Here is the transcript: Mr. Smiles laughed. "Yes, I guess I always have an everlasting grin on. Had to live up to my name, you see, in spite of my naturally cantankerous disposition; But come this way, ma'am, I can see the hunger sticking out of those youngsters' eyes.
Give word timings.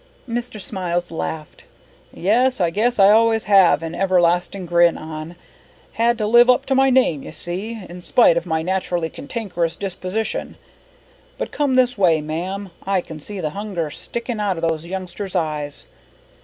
Mr. 0.27 0.59
Smiles 0.59 1.11
laughed. 1.11 1.65
"Yes, 2.11 2.59
I 2.59 2.71
guess 2.71 2.97
I 2.97 3.11
always 3.11 3.43
have 3.43 3.83
an 3.83 3.93
everlasting 3.93 4.65
grin 4.65 4.97
on. 4.97 5.35
Had 5.93 6.17
to 6.17 6.25
live 6.25 6.49
up 6.49 6.65
to 6.65 6.73
my 6.73 6.89
name, 6.89 7.21
you 7.21 7.31
see, 7.31 7.79
in 7.87 8.01
spite 8.01 8.35
of 8.35 8.47
my 8.47 8.63
naturally 8.63 9.11
cantankerous 9.11 9.75
disposition; 9.75 10.55
But 11.37 11.51
come 11.51 11.75
this 11.75 11.99
way, 11.99 12.19
ma'am, 12.19 12.71
I 12.83 13.01
can 13.01 13.19
see 13.19 13.39
the 13.41 13.51
hunger 13.51 13.91
sticking 13.91 14.39
out 14.39 14.57
of 14.57 14.67
those 14.67 14.87
youngsters' 14.87 15.35
eyes. 15.35 15.85